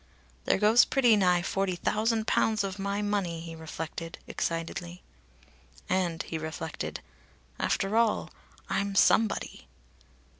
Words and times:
"There 0.45 0.57
goes 0.57 0.83
pretty 0.83 1.15
nigh 1.15 1.43
forty 1.43 1.75
thousand 1.75 2.25
pounds 2.25 2.63
of 2.63 2.79
my 2.79 3.03
money!" 3.03 3.39
he 3.39 3.55
reflected, 3.55 4.17
excitedly. 4.25 5.03
And 5.87 6.23
he 6.23 6.39
reflected: 6.39 7.01
"After 7.59 7.95
all, 7.95 8.31
I'm 8.67 8.95
somebody." 8.95 9.67